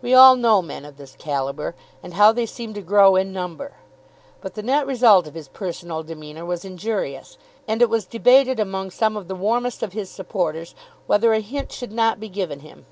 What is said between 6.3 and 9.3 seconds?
was injurious; and it was debated among some of